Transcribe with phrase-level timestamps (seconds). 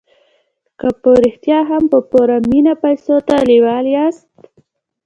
[0.79, 4.29] که په رښتیا هم په پوره مينه پيسو ته لېوال ياست.